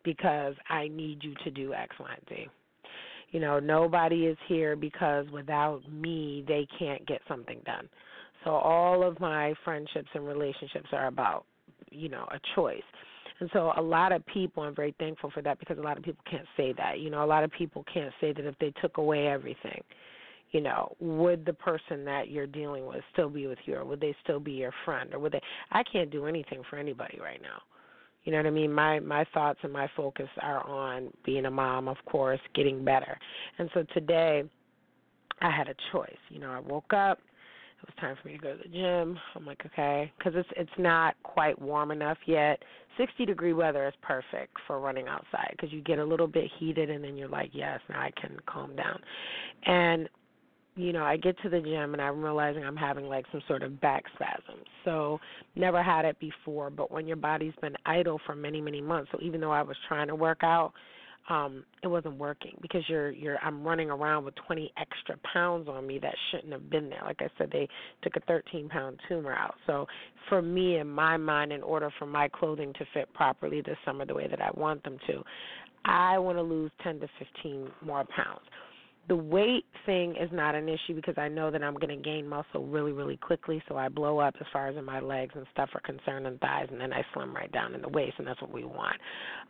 because 0.04 0.54
I 0.68 0.88
need 0.88 1.22
you 1.22 1.34
to 1.44 1.50
do 1.50 1.74
X, 1.74 1.94
Y, 1.98 2.08
and 2.10 2.28
Z. 2.28 2.48
You 3.30 3.40
know, 3.40 3.58
nobody 3.58 4.26
is 4.26 4.38
here 4.48 4.74
because 4.74 5.26
without 5.30 5.80
me, 5.90 6.44
they 6.48 6.66
can't 6.78 7.06
get 7.06 7.20
something 7.28 7.60
done. 7.66 7.88
So 8.44 8.50
all 8.50 9.06
of 9.06 9.20
my 9.20 9.54
friendships 9.64 10.08
and 10.14 10.26
relationships 10.26 10.88
are 10.92 11.06
about, 11.06 11.44
you 11.90 12.08
know, 12.08 12.26
a 12.30 12.38
choice. 12.54 12.82
And 13.40 13.50
so 13.52 13.72
a 13.76 13.82
lot 13.82 14.12
of 14.12 14.24
people, 14.26 14.62
I'm 14.62 14.74
very 14.74 14.94
thankful 14.98 15.30
for 15.30 15.42
that 15.42 15.58
because 15.58 15.78
a 15.78 15.82
lot 15.82 15.96
of 15.96 16.02
people 16.02 16.24
can't 16.30 16.46
say 16.56 16.72
that. 16.78 17.00
You 17.00 17.10
know, 17.10 17.24
a 17.24 17.26
lot 17.26 17.44
of 17.44 17.50
people 17.52 17.84
can't 17.92 18.12
say 18.20 18.32
that 18.32 18.44
if 18.44 18.58
they 18.58 18.72
took 18.80 18.96
away 18.96 19.28
everything, 19.28 19.82
you 20.50 20.60
know, 20.60 20.96
would 20.98 21.44
the 21.44 21.52
person 21.52 22.04
that 22.06 22.30
you're 22.30 22.46
dealing 22.46 22.86
with 22.86 23.02
still 23.12 23.28
be 23.28 23.46
with 23.46 23.58
you 23.66 23.76
or 23.76 23.84
would 23.84 24.00
they 24.00 24.14
still 24.24 24.40
be 24.40 24.52
your 24.52 24.72
friend 24.84 25.12
or 25.12 25.18
would 25.18 25.32
they 25.32 25.42
I 25.70 25.82
can't 25.82 26.10
do 26.10 26.26
anything 26.26 26.62
for 26.68 26.76
anybody 26.76 27.18
right 27.20 27.40
now. 27.42 27.60
You 28.28 28.32
know 28.32 28.40
what 28.40 28.46
I 28.46 28.50
mean? 28.50 28.70
My 28.70 29.00
my 29.00 29.24
thoughts 29.32 29.58
and 29.62 29.72
my 29.72 29.88
focus 29.96 30.28
are 30.42 30.62
on 30.68 31.10
being 31.24 31.46
a 31.46 31.50
mom, 31.50 31.88
of 31.88 31.96
course, 32.04 32.40
getting 32.54 32.84
better. 32.84 33.18
And 33.58 33.70
so 33.72 33.84
today 33.94 34.42
I 35.40 35.50
had 35.50 35.66
a 35.68 35.74
choice. 35.92 36.18
You 36.28 36.38
know, 36.38 36.50
I 36.50 36.58
woke 36.58 36.92
up. 36.92 37.20
It 37.80 37.86
was 37.86 37.94
time 37.98 38.16
for 38.20 38.28
me 38.28 38.36
to 38.36 38.42
go 38.42 38.54
to 38.54 38.62
the 38.62 38.68
gym. 38.68 39.18
I'm 39.34 39.46
like, 39.46 39.62
okay, 39.64 40.12
because 40.18 40.34
it's 40.36 40.48
it's 40.58 40.70
not 40.76 41.14
quite 41.22 41.58
warm 41.58 41.90
enough 41.90 42.18
yet. 42.26 42.62
60 42.98 43.24
degree 43.24 43.54
weather 43.54 43.88
is 43.88 43.94
perfect 44.02 44.58
for 44.66 44.78
running 44.78 45.08
outside 45.08 45.52
because 45.52 45.72
you 45.72 45.80
get 45.80 45.98
a 45.98 46.04
little 46.04 46.26
bit 46.26 46.50
heated 46.58 46.90
and 46.90 47.02
then 47.02 47.16
you're 47.16 47.30
like, 47.30 47.48
yes, 47.54 47.80
now 47.88 47.98
I 47.98 48.10
can 48.20 48.36
calm 48.46 48.76
down. 48.76 49.00
And 49.64 50.06
you 50.78 50.92
know, 50.92 51.02
I 51.02 51.16
get 51.16 51.36
to 51.42 51.48
the 51.48 51.60
gym 51.60 51.92
and 51.92 52.00
I'm 52.00 52.22
realizing 52.22 52.64
I'm 52.64 52.76
having 52.76 53.06
like 53.06 53.24
some 53.32 53.42
sort 53.48 53.64
of 53.64 53.80
back 53.80 54.04
spasms. 54.14 54.64
So 54.84 55.18
never 55.56 55.82
had 55.82 56.04
it 56.04 56.18
before, 56.20 56.70
but 56.70 56.92
when 56.92 57.06
your 57.08 57.16
body's 57.16 57.52
been 57.60 57.74
idle 57.84 58.20
for 58.24 58.36
many, 58.36 58.60
many 58.60 58.80
months, 58.80 59.10
so 59.10 59.18
even 59.20 59.40
though 59.40 59.50
I 59.50 59.62
was 59.62 59.76
trying 59.88 60.06
to 60.06 60.14
work 60.14 60.42
out, 60.42 60.72
um 61.28 61.64
it 61.82 61.88
wasn't 61.88 62.16
working 62.16 62.56
because 62.62 62.82
you're 62.88 63.10
you're 63.10 63.38
I'm 63.44 63.62
running 63.62 63.90
around 63.90 64.24
with 64.24 64.34
20 64.46 64.72
extra 64.78 65.16
pounds 65.30 65.68
on 65.68 65.86
me 65.86 65.98
that 65.98 66.14
shouldn't 66.30 66.52
have 66.52 66.70
been 66.70 66.88
there. 66.88 67.02
Like 67.04 67.18
I 67.20 67.28
said, 67.36 67.50
they 67.52 67.68
took 68.02 68.16
a 68.16 68.20
13 68.20 68.68
pound 68.68 68.98
tumor 69.08 69.34
out. 69.34 69.56
So 69.66 69.84
for 70.28 70.40
me 70.40 70.78
in 70.78 70.88
my 70.88 71.16
mind, 71.16 71.52
in 71.52 71.62
order 71.62 71.90
for 71.98 72.06
my 72.06 72.28
clothing 72.28 72.72
to 72.74 72.84
fit 72.94 73.12
properly 73.12 73.60
this 73.60 73.76
summer 73.84 74.06
the 74.06 74.14
way 74.14 74.28
that 74.28 74.40
I 74.40 74.50
want 74.54 74.82
them 74.84 74.96
to, 75.08 75.22
I 75.84 76.18
want 76.18 76.38
to 76.38 76.42
lose 76.42 76.70
10 76.82 77.00
to 77.00 77.08
15 77.18 77.68
more 77.84 78.04
pounds 78.04 78.40
the 79.08 79.16
weight 79.16 79.64
thing 79.86 80.14
is 80.20 80.28
not 80.32 80.54
an 80.54 80.68
issue 80.68 80.94
because 80.94 81.14
I 81.16 81.28
know 81.28 81.50
that 81.50 81.62
I'm 81.62 81.74
going 81.74 81.96
to 81.96 82.02
gain 82.02 82.28
muscle 82.28 82.66
really, 82.66 82.92
really 82.92 83.16
quickly. 83.16 83.62
So 83.68 83.76
I 83.76 83.88
blow 83.88 84.18
up 84.18 84.34
as 84.38 84.46
far 84.52 84.68
as 84.68 84.84
my 84.84 85.00
legs 85.00 85.32
and 85.34 85.46
stuff 85.52 85.70
are 85.74 85.80
concerned 85.80 86.26
and 86.26 86.38
thighs, 86.40 86.68
and 86.70 86.80
then 86.80 86.92
I 86.92 87.02
slim 87.14 87.34
right 87.34 87.50
down 87.50 87.74
in 87.74 87.80
the 87.80 87.88
waist, 87.88 88.14
and 88.18 88.26
that's 88.26 88.40
what 88.42 88.52
we 88.52 88.64
want. 88.64 88.96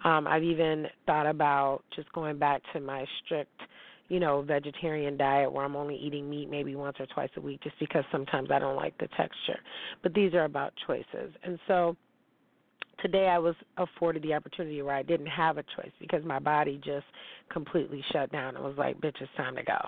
Um, 0.05 0.29
I've 0.29 0.45
even 0.45 0.87
thought 1.07 1.27
about 1.27 1.83
just 1.95 2.13
going 2.13 2.39
back 2.39 2.63
to 2.73 2.81
my 2.81 3.05
strict, 3.25 3.61
you 4.09 4.21
know, 4.21 4.43
vegetarian 4.43 5.17
diet 5.17 5.53
where 5.53 5.65
I'm 5.65 5.77
only 5.77 5.97
eating 5.97 6.31
meat 6.31 6.49
maybe 6.49 6.77
once 6.77 6.97
or 7.01 7.07
twice 7.07 7.31
a 7.37 7.41
week, 7.41 7.61
just 7.63 7.79
because 7.81 8.05
sometimes 8.13 8.51
I 8.53 8.61
don't 8.61 8.77
like 8.77 8.97
the 8.99 9.09
texture. 9.17 9.59
But 10.05 10.15
these 10.15 10.35
are 10.35 10.45
about 10.45 10.73
choices, 10.87 11.33
and 11.43 11.59
so 11.67 11.97
today 13.03 13.29
I 13.29 13.39
was 13.39 13.55
afforded 13.77 14.23
the 14.23 14.35
opportunity 14.35 14.83
where 14.83 14.95
I 14.95 15.03
didn't 15.03 15.27
have 15.27 15.59
a 15.59 15.63
choice 15.77 15.93
because 16.01 16.25
my 16.25 16.39
body 16.39 16.81
just 16.85 17.07
completely 17.51 18.05
shut 18.13 18.31
down. 18.33 18.57
It 18.57 18.63
was 18.63 18.75
like, 18.77 19.01
bitch, 19.01 19.21
it's 19.21 19.31
time 19.37 19.57
to 19.57 19.63
go. 19.63 19.79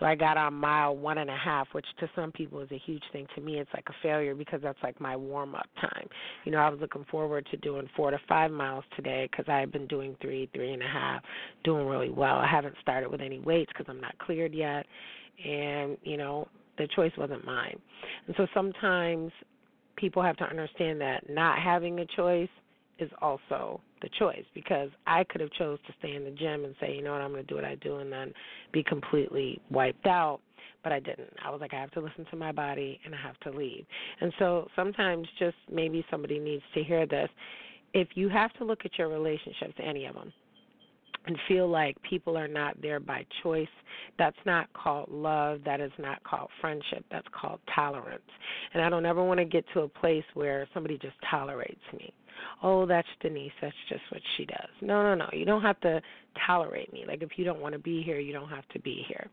So 0.00 0.06
I 0.06 0.14
got 0.14 0.36
on 0.36 0.54
mile 0.54 0.96
one 0.96 1.18
and 1.18 1.30
a 1.30 1.36
half, 1.36 1.68
which 1.72 1.86
to 2.00 2.10
some 2.16 2.32
people 2.32 2.60
is 2.60 2.70
a 2.72 2.78
huge 2.78 3.02
thing. 3.12 3.26
To 3.34 3.40
me, 3.40 3.58
it's 3.58 3.70
like 3.72 3.84
a 3.88 3.94
failure 4.02 4.34
because 4.34 4.60
that's 4.62 4.78
like 4.82 5.00
my 5.00 5.16
warm 5.16 5.54
up 5.54 5.68
time. 5.80 6.08
You 6.44 6.52
know, 6.52 6.58
I 6.58 6.68
was 6.70 6.80
looking 6.80 7.04
forward 7.10 7.46
to 7.50 7.56
doing 7.58 7.88
four 7.94 8.10
to 8.10 8.18
five 8.28 8.50
miles 8.50 8.84
today 8.96 9.28
because 9.30 9.44
I 9.48 9.60
had 9.60 9.70
been 9.70 9.86
doing 9.86 10.16
three, 10.20 10.48
three 10.54 10.72
and 10.72 10.82
a 10.82 10.88
half, 10.88 11.22
doing 11.62 11.86
really 11.86 12.10
well. 12.10 12.36
I 12.36 12.48
haven't 12.48 12.74
started 12.80 13.10
with 13.10 13.20
any 13.20 13.38
weights 13.38 13.70
because 13.72 13.86
I'm 13.88 14.00
not 14.00 14.18
cleared 14.18 14.54
yet, 14.54 14.86
and 15.44 15.96
you 16.02 16.16
know, 16.16 16.48
the 16.78 16.88
choice 16.96 17.12
wasn't 17.16 17.44
mine. 17.44 17.78
And 18.26 18.34
so 18.36 18.46
sometimes 18.54 19.30
people 19.96 20.22
have 20.22 20.36
to 20.38 20.44
understand 20.44 21.00
that 21.00 21.28
not 21.28 21.58
having 21.58 22.00
a 22.00 22.06
choice 22.06 22.48
is 22.98 23.10
also 23.20 23.80
the 24.00 24.08
choice 24.18 24.44
because 24.54 24.90
I 25.06 25.24
could 25.24 25.40
have 25.40 25.50
chose 25.52 25.78
to 25.86 25.94
stay 25.98 26.14
in 26.14 26.24
the 26.24 26.30
gym 26.30 26.64
and 26.64 26.74
say, 26.80 26.94
you 26.94 27.02
know 27.02 27.12
what, 27.12 27.20
I'm 27.20 27.32
going 27.32 27.42
to 27.42 27.48
do 27.48 27.54
what 27.54 27.64
I 27.64 27.74
do 27.76 27.96
and 27.98 28.12
then 28.12 28.32
be 28.72 28.82
completely 28.82 29.60
wiped 29.70 30.06
out, 30.06 30.40
but 30.82 30.92
I 30.92 31.00
didn't. 31.00 31.32
I 31.44 31.50
was 31.50 31.60
like 31.60 31.74
I 31.74 31.80
have 31.80 31.90
to 31.92 32.00
listen 32.00 32.26
to 32.30 32.36
my 32.36 32.52
body 32.52 33.00
and 33.04 33.14
I 33.14 33.18
have 33.18 33.38
to 33.40 33.50
leave. 33.50 33.84
And 34.20 34.32
so 34.38 34.68
sometimes 34.76 35.26
just 35.38 35.56
maybe 35.70 36.04
somebody 36.10 36.38
needs 36.38 36.62
to 36.74 36.82
hear 36.82 37.06
this. 37.06 37.28
If 37.94 38.08
you 38.14 38.28
have 38.28 38.52
to 38.54 38.64
look 38.64 38.80
at 38.84 38.98
your 38.98 39.08
relationships, 39.08 39.74
any 39.82 40.06
of 40.06 40.14
them, 40.14 40.32
and 41.26 41.36
feel 41.46 41.68
like 41.68 41.96
people 42.02 42.36
are 42.36 42.48
not 42.48 42.80
there 42.80 43.00
by 43.00 43.24
choice, 43.42 43.68
that's 44.18 44.36
not 44.44 44.72
called 44.72 45.08
love. 45.10 45.60
That 45.64 45.80
is 45.80 45.92
not 45.98 46.22
called 46.24 46.50
friendship. 46.60 47.04
That's 47.10 47.26
called 47.32 47.60
tolerance. 47.74 48.22
And 48.74 48.82
I 48.82 48.88
don't 48.88 49.06
ever 49.06 49.22
want 49.22 49.38
to 49.38 49.44
get 49.44 49.64
to 49.74 49.80
a 49.80 49.88
place 49.88 50.24
where 50.34 50.66
somebody 50.74 50.98
just 50.98 51.14
tolerates 51.30 51.80
me. 51.92 52.12
Oh, 52.62 52.86
that's 52.86 53.08
Denise. 53.20 53.52
That's 53.60 53.74
just 53.88 54.02
what 54.10 54.20
she 54.36 54.44
does. 54.44 54.68
No, 54.80 55.02
no, 55.02 55.14
no. 55.14 55.28
You 55.32 55.44
don't 55.44 55.62
have 55.62 55.80
to 55.80 56.00
tolerate 56.46 56.92
me. 56.92 57.04
Like 57.06 57.22
if 57.22 57.30
you 57.36 57.44
don't 57.44 57.60
want 57.60 57.74
to 57.74 57.78
be 57.78 58.02
here, 58.02 58.18
you 58.18 58.32
don't 58.32 58.48
have 58.48 58.66
to 58.68 58.80
be 58.80 59.04
here. 59.06 59.28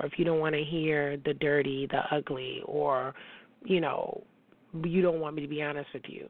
Or 0.00 0.06
if 0.06 0.12
you 0.18 0.24
don't 0.24 0.40
want 0.40 0.54
to 0.54 0.62
hear 0.62 1.18
the 1.24 1.34
dirty, 1.34 1.86
the 1.90 2.02
ugly, 2.14 2.62
or, 2.64 3.14
you 3.64 3.80
know, 3.80 4.22
you 4.84 5.02
don't 5.02 5.20
want 5.20 5.36
me 5.36 5.42
to 5.42 5.48
be 5.48 5.62
honest 5.62 5.88
with 5.92 6.04
you 6.06 6.28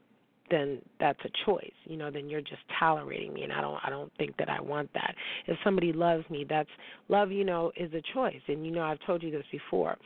then 0.50 0.80
that's 1.00 1.18
a 1.24 1.30
choice 1.46 1.72
you 1.84 1.96
know 1.96 2.10
then 2.10 2.28
you're 2.28 2.40
just 2.40 2.62
tolerating 2.78 3.32
me 3.32 3.42
and 3.42 3.52
i 3.52 3.60
don't 3.60 3.78
i 3.84 3.90
don't 3.90 4.12
think 4.18 4.36
that 4.36 4.48
i 4.48 4.60
want 4.60 4.90
that. 4.94 5.14
If 5.46 5.56
somebody 5.64 5.92
loves 5.92 6.28
me 6.30 6.44
that's 6.48 6.68
love 7.08 7.30
you 7.30 7.44
know 7.44 7.72
is 7.76 7.92
a 7.94 8.02
choice. 8.12 8.40
And 8.48 8.64
you 8.64 8.72
know 8.72 8.82
i've 8.82 8.98
told 9.06 9.22
you 9.22 9.30
this 9.30 9.44
before. 9.50 9.96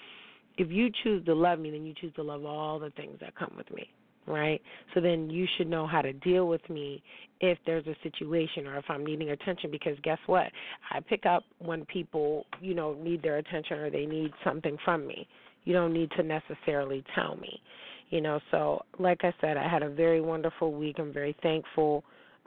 If 0.57 0.71
you 0.71 0.91
choose 1.03 1.25
to 1.27 1.35
love 1.35 1.59
me 1.59 1.71
then 1.71 1.85
you 1.85 1.95
choose 2.01 2.15
to 2.15 2.23
love 2.23 2.45
all 2.45 2.79
the 2.79 2.91
things 2.91 3.19
that 3.21 3.35
come 3.37 3.53
with 3.57 3.71
me 3.73 3.91
right? 4.27 4.61
So 4.95 5.01
then 5.01 5.31
you 5.31 5.47
should 5.57 5.69
know 5.69 5.87
how 5.87 6.03
to 6.03 6.13
deal 6.13 6.49
with 6.49 6.61
me 6.69 7.03
if 7.41 7.57
there's 7.65 7.87
a 7.87 7.97
situation 8.03 8.67
or 8.67 8.77
if 8.77 8.85
i'm 8.89 9.03
needing 9.07 9.31
attention 9.31 9.71
because 9.71 9.97
guess 10.03 10.19
what? 10.27 10.47
I 10.91 11.01
pick 11.01 11.25
up 11.25 11.45
when 11.59 11.85
people 11.87 12.45
you 12.61 12.75
know 12.75 12.95
need 12.95 13.23
their 13.23 13.39
attention 13.39 13.79
or 13.79 13.91
they 13.91 14.07
need 14.07 14.33
something 14.45 14.77
from 14.85 15.07
me. 15.07 15.27
You 15.65 15.73
don't 15.73 15.93
need 15.93 16.11
to 16.13 16.23
necessarily 16.23 17.05
tell 17.15 17.37
me 17.37 17.61
you 18.11 18.21
know 18.21 18.41
so 18.51 18.83
like 18.99 19.25
i 19.25 19.33
said 19.41 19.57
i 19.57 19.69
had 19.69 19.83
a 19.83 19.91
very 19.91 20.21
wonderful 20.21 20.73
week. 20.73 20.97
I'm 20.99 21.13
very 21.13 21.37
thankful 21.43 22.05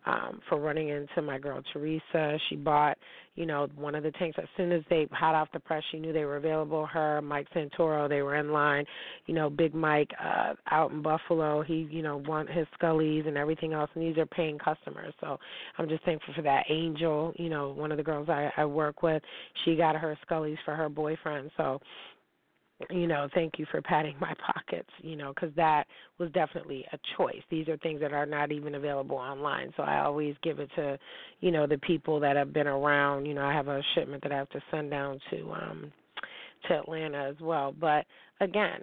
um 0.07 0.39
for 0.49 0.59
running 0.59 0.89
into 0.89 1.21
my 1.21 1.37
girl 1.37 1.61
teresa. 1.71 2.37
She 2.49 2.55
bought 2.55 2.97
you 3.35 3.45
know 3.45 3.67
one 3.75 3.93
of 3.93 4.01
the 4.01 4.09
tanks. 4.13 4.37
As 4.41 4.49
soon 4.57 4.71
as 4.71 4.81
they 4.89 5.07
hot 5.11 5.35
off 5.35 5.49
the 5.53 5.59
press 5.59 5.83
she 5.91 5.99
knew 5.99 6.11
they 6.11 6.25
were 6.25 6.37
available. 6.37 6.87
Her 6.87 7.21
mike 7.21 7.47
santoro 7.55 8.09
they 8.09 8.23
were 8.23 8.35
in 8.35 8.51
line. 8.51 8.85
You 9.27 9.35
know 9.35 9.49
big 9.49 9.75
mike 9.75 10.09
uh 10.19 10.53
out 10.71 10.91
in 10.91 11.03
buffalo 11.03 11.61
he 11.61 11.87
you 11.91 12.01
know 12.01 12.17
want 12.17 12.49
his 12.49 12.65
scullies 12.81 13.27
and 13.27 13.37
everything 13.37 13.73
else 13.73 13.91
and 13.93 14.03
these 14.03 14.17
are 14.17 14.25
paying 14.25 14.57
customers. 14.57 15.13
So 15.21 15.37
i'm 15.77 15.87
just 15.87 16.03
thankful 16.03 16.33
for 16.33 16.41
that. 16.41 16.65
Angel 16.69 17.31
you 17.35 17.49
know 17.49 17.69
one 17.69 17.91
of 17.91 17.97
the 17.97 18.03
girls 18.03 18.27
i 18.27 18.49
i 18.57 18.65
work 18.65 19.03
with 19.03 19.21
she 19.63 19.75
got 19.75 19.95
her 19.95 20.17
scullies 20.27 20.57
for 20.65 20.75
her 20.75 20.89
boyfriend. 20.89 21.51
So 21.57 21.79
you 22.89 23.07
know, 23.07 23.27
thank 23.33 23.59
you 23.59 23.65
for 23.71 23.81
patting 23.81 24.15
my 24.19 24.33
pockets, 24.45 24.89
you 25.01 25.15
know, 25.15 25.33
because 25.33 25.53
that 25.55 25.85
was 26.17 26.31
definitely 26.31 26.85
a 26.91 26.99
choice. 27.17 27.41
These 27.49 27.67
are 27.67 27.77
things 27.77 28.01
that 28.01 28.13
are 28.13 28.25
not 28.25 28.51
even 28.51 28.75
available 28.75 29.17
online. 29.17 29.73
So 29.77 29.83
I 29.83 30.01
always 30.03 30.35
give 30.43 30.59
it 30.59 30.69
to, 30.75 30.97
you 31.39 31.51
know, 31.51 31.67
the 31.67 31.77
people 31.79 32.19
that 32.19 32.35
have 32.35 32.53
been 32.53 32.67
around. 32.67 33.25
You 33.25 33.33
know, 33.33 33.45
I 33.45 33.53
have 33.53 33.67
a 33.67 33.81
shipment 33.95 34.23
that 34.23 34.31
I 34.31 34.37
have 34.37 34.49
to 34.49 34.61
send 34.71 34.91
down 34.91 35.19
to 35.31 35.51
um 35.51 35.91
to 36.67 36.79
Atlanta 36.79 37.29
as 37.29 37.35
well. 37.41 37.73
But 37.77 38.05
again, 38.39 38.81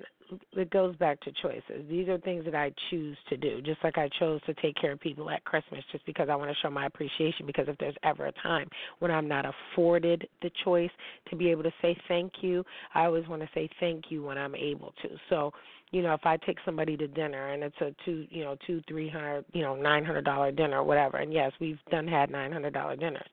it 0.52 0.70
goes 0.70 0.94
back 0.96 1.20
to 1.20 1.32
choices. 1.42 1.88
These 1.88 2.08
are 2.08 2.18
things 2.18 2.44
that 2.44 2.54
I 2.54 2.72
choose 2.90 3.16
to 3.30 3.36
do, 3.36 3.62
just 3.62 3.82
like 3.82 3.96
I 3.96 4.08
chose 4.18 4.40
to 4.46 4.54
take 4.54 4.76
care 4.76 4.92
of 4.92 5.00
people 5.00 5.30
at 5.30 5.44
Christmas, 5.44 5.82
just 5.90 6.04
because 6.06 6.28
I 6.30 6.36
want 6.36 6.50
to 6.50 6.56
show 6.60 6.70
my 6.70 6.86
appreciation. 6.86 7.46
Because 7.46 7.66
if 7.68 7.78
there's 7.78 7.94
ever 8.02 8.26
a 8.26 8.32
time 8.42 8.68
when 8.98 9.10
I'm 9.10 9.28
not 9.28 9.46
afforded 9.46 10.28
the 10.42 10.50
choice 10.64 10.90
to 11.30 11.36
be 11.36 11.50
able 11.50 11.62
to 11.62 11.72
say 11.80 11.96
thank 12.08 12.32
you, 12.42 12.64
I 12.94 13.04
always 13.04 13.26
want 13.26 13.42
to 13.42 13.48
say 13.54 13.68
thank 13.80 14.10
you 14.10 14.22
when 14.22 14.38
I'm 14.38 14.54
able 14.54 14.92
to. 15.02 15.08
So, 15.30 15.52
you 15.90 16.02
know, 16.02 16.12
if 16.12 16.24
I 16.24 16.36
take 16.36 16.58
somebody 16.64 16.96
to 16.98 17.08
dinner 17.08 17.52
and 17.52 17.62
it's 17.62 17.80
a 17.80 17.94
two, 18.04 18.26
you 18.30 18.44
know, 18.44 18.56
two, 18.66 18.82
three 18.86 19.08
hundred, 19.08 19.46
you 19.52 19.62
know, 19.62 19.74
nine 19.74 20.04
hundred 20.04 20.24
dollar 20.24 20.52
dinner, 20.52 20.80
or 20.80 20.84
whatever. 20.84 21.18
And 21.18 21.32
yes, 21.32 21.52
we've 21.60 21.78
done 21.90 22.06
had 22.06 22.30
nine 22.30 22.52
hundred 22.52 22.74
dollar 22.74 22.96
dinners 22.96 23.28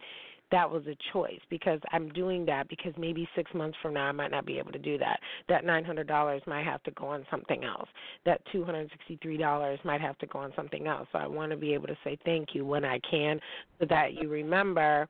that 0.52 0.70
was 0.70 0.84
a 0.88 0.96
choice 1.14 1.40
because 1.50 1.80
I'm 1.92 2.10
doing 2.10 2.46
that 2.46 2.70
because 2.70 2.94
maybe 2.98 3.28
six 3.36 3.52
months 3.54 3.78
from 3.82 3.94
now 3.94 4.06
I 4.06 4.12
might 4.12 4.32
not 4.32 4.46
be 4.46 4.60
able 4.60 4.72
to 4.72 4.80
do 4.80 4.98
that. 4.98 5.20
That 5.50 5.66
nine 5.66 5.84
hundred 5.84 6.08
dollars 6.08 6.42
might 6.48 6.66
have 6.66 6.84
to 6.84 6.92
go 6.92 7.08
on 7.08 7.26
something 7.32 7.64
else. 7.64 7.90
That 8.26 8.42
two 8.52 8.64
hundred 8.64 8.82
and 8.82 8.90
sixty 8.92 9.20
three 9.22 9.38
dollars 9.38 9.80
might 9.84 10.02
have 10.02 10.18
to 10.20 10.28
go 10.28 10.40
on 10.40 10.54
something 10.56 10.88
else. 10.88 11.08
So 11.12 11.20
I 11.20 11.28
want 11.28 11.52
to 11.52 11.58
be 11.58 11.74
able 11.74 11.88
to 11.88 11.98
say 12.04 12.18
thank 12.26 12.50
you 12.54 12.66
when 12.66 12.86
I 12.86 13.00
can 13.10 13.40
so 13.80 13.86
that 13.90 14.14
you 14.14 14.30
remember 14.30 15.08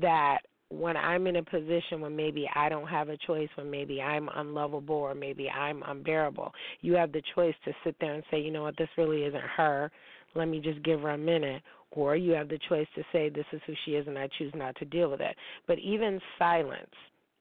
that 0.00 0.38
when 0.70 0.96
I'm 0.96 1.26
in 1.26 1.36
a 1.36 1.42
position 1.42 2.00
when 2.00 2.14
maybe 2.14 2.48
I 2.54 2.68
don't 2.68 2.86
have 2.86 3.08
a 3.08 3.16
choice, 3.16 3.48
when 3.56 3.70
maybe 3.70 4.00
I'm 4.00 4.28
unlovable 4.36 4.94
or 4.94 5.14
maybe 5.14 5.50
I'm 5.50 5.82
unbearable, 5.82 6.52
you 6.80 6.94
have 6.94 7.10
the 7.12 7.22
choice 7.34 7.54
to 7.64 7.72
sit 7.84 7.96
there 8.00 8.14
and 8.14 8.22
say, 8.30 8.40
you 8.40 8.52
know 8.52 8.62
what, 8.62 8.76
this 8.78 8.88
really 8.96 9.24
isn't 9.24 9.42
her. 9.56 9.90
Let 10.34 10.48
me 10.48 10.60
just 10.60 10.82
give 10.82 11.00
her 11.00 11.10
a 11.10 11.18
minute 11.18 11.62
or 11.92 12.16
you 12.16 12.32
have 12.32 12.48
the 12.48 12.58
choice 12.68 12.86
to 12.94 13.02
say 13.12 13.28
this 13.28 13.46
is 13.52 13.60
who 13.66 13.74
she 13.84 13.92
is 13.92 14.06
and 14.06 14.18
I 14.18 14.28
choose 14.38 14.52
not 14.54 14.76
to 14.76 14.84
deal 14.84 15.10
with 15.10 15.20
it. 15.20 15.36
But 15.66 15.78
even 15.78 16.20
silence 16.38 16.94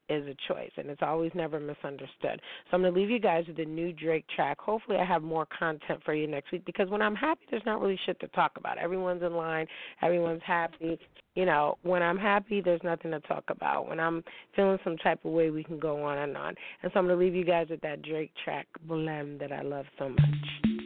is 0.10 0.26
a 0.28 0.36
choice 0.52 0.72
and 0.78 0.90
it's 0.90 1.04
always 1.04 1.32
never 1.36 1.60
misunderstood. 1.60 2.42
So 2.42 2.74
I'm 2.74 2.82
going 2.82 2.94
to 2.94 3.00
leave 3.00 3.12
you 3.12 3.20
guys 3.20 3.46
with 3.48 3.58
the 3.58 3.66
new 3.66 3.94
Drake 3.94 4.26
track. 4.36 4.60
Hopefully 4.60 4.98
I 4.98 5.06
have 5.06 5.22
more 5.22 5.48
content 5.58 6.02
for 6.04 6.14
you 6.14 6.28
next 6.28 6.52
week 6.52 6.66
because 6.66 6.90
when 6.90 7.02
I'm 7.02 7.16
happy 7.16 7.42
there's 7.52 7.66
not 7.66 7.80
really 7.80 8.00
shit 8.06 8.20
to 8.22 8.28
talk 8.30 8.54
about. 8.58 8.78
Everyone's 8.80 9.22
in 9.22 9.34
line, 9.36 9.68
everyone's 10.02 10.42
happy. 10.46 11.00
You 11.36 11.46
know, 11.46 11.78
when 11.84 12.02
I'm 12.02 12.18
happy 12.18 12.60
there's 12.60 12.82
nothing 12.84 13.12
to 13.12 13.20
talk 13.22 13.44
about. 13.50 13.88
When 13.88 14.00
I'm 14.00 14.24
feeling 14.56 14.80
some 14.84 14.98
type 14.98 15.24
of 15.24 15.32
way 15.32 15.52
we 15.52 15.64
can 15.64 15.80
go 15.80 16.04
on 16.04 16.18
and 16.18 16.36
on. 16.36 16.56
And 16.82 16.92
so 16.92 17.00
I'm 17.00 17.06
going 17.06 17.18
to 17.18 17.24
leave 17.24 17.36
you 17.36 17.46
guys 17.46 17.68
with 17.70 17.82
that 17.82 18.02
Drake 18.02 18.32
track 18.44 18.68
Blem 18.88 19.40
that 19.40 19.52
I 19.52 19.62
love 19.62 19.86
so 20.00 20.10
much. 20.10 20.79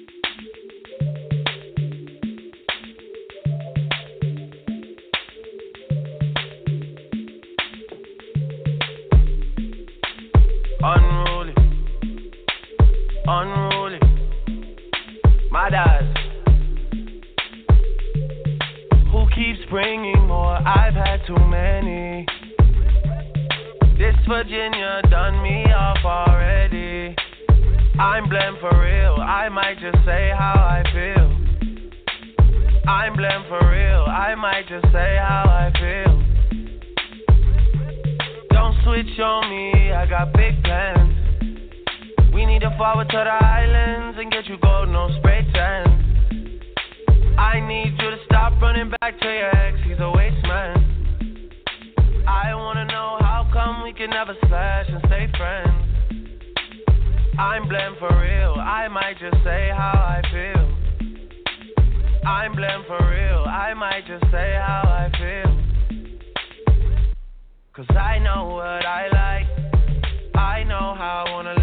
Unruly. 13.25 14.00
My 15.51 15.70
dad. 15.70 16.01
Who 19.12 19.25
keeps 19.36 19.60
bringing 19.70 20.27
more? 20.27 20.56
I've 20.56 20.94
had 20.94 21.22
too 21.27 21.38
many. 21.48 22.25
This 23.98 24.15
Virginia 24.27 25.01
done 25.10 25.42
me 25.42 25.63
off 25.72 26.03
already. 26.03 27.15
I'm 28.00 28.27
blamed 28.27 28.58
for 28.60 28.72
real. 28.82 29.18
I 29.22 29.50
might 29.50 29.80
just 29.80 30.03
say 30.06 30.32
how 30.36 30.56
I 30.56 30.84
feel. 30.92 31.30
I'm 32.89 33.15
blamed 33.15 33.46
for 33.48 33.60
real. 33.70 34.06
I 34.06 34.36
might 34.36 34.68
just 34.68 34.86
say 34.92 35.18
how 35.22 35.46
I 35.48 35.72
feel. 35.80 36.24
Don't 38.50 38.75
switch 38.84 39.20
on 39.20 39.50
me, 39.50 39.94
I 39.94 40.06
got 40.08 40.34
big 40.34 40.62
plans. 40.63 41.12
To 42.63 42.70
forward 42.77 43.10
to 43.10 43.17
the 43.17 43.46
islands 43.46 44.17
and 44.22 44.32
get 44.32 44.48
you 44.48 44.58
gold, 44.63 44.88
no 44.88 45.10
spray 45.20 45.46
tan. 45.51 45.84
I 47.38 47.60
need 47.60 47.91
you 48.00 48.10
to 48.12 48.17
stop 48.24 48.53
running 48.62 48.89
back 49.01 49.20
to 49.20 49.25
your 49.25 49.53
ex, 49.53 49.79
he's 49.84 50.00
a 50.00 50.10
waste 50.10 50.48
man. 50.48 51.51
I 52.25 52.55
wanna 52.55 52.86
know 52.86 53.17
how 53.20 53.50
come 53.51 53.84
we 53.84 53.91
can 53.91 54.10
never 54.12 54.34
slash 54.48 54.86
and 54.88 55.03
stay 55.08 55.27
friends. 55.36 55.75
I'm 57.38 57.67
blamed 57.67 57.98
for 58.00 58.08
real, 58.17 58.55
I 58.55 58.88
might 58.88 59.20
just 59.20 59.43
say 59.43 59.70
how 59.75 60.00
I 60.00 60.22
feel. 60.32 60.65
I'm 62.25 62.55
blamed 62.55 62.86
for 62.88 63.10
real, 63.12 63.43
I 63.43 63.74
might 63.74 64.08
just 64.08 64.24
say 64.32 64.55
how 64.55 64.84
I 64.88 65.12
feel. 65.20 65.51
Cause 67.74 67.89
I 67.89 68.20
know 68.20 68.55
what 68.55 68.86
I 68.86 69.10
like. 69.12 69.48
I 70.34 70.63
know 70.63 70.96
how 70.98 71.25
I 71.27 71.32
wanna 71.32 71.55
live 71.55 71.62